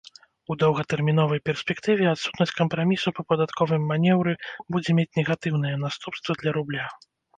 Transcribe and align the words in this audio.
У 0.53 0.55
доўгатэрміновай 0.61 1.41
перспектыве 1.49 2.07
адсутнасць 2.13 2.55
кампрамісу 2.59 3.09
па 3.19 3.27
падатковым 3.33 3.87
манеўры 3.91 4.33
будзе 4.77 4.91
мець 5.01 5.09
негатыўныя 5.23 5.75
наступствы 5.85 6.31
для 6.41 6.51
рубля. 6.57 6.85